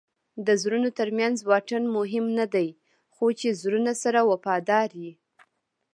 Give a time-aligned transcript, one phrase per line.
[0.45, 2.69] د زړونو ترمنځ واټن مهم نه دئ؛
[3.13, 5.13] خو چي زړونه سره وفادار يي.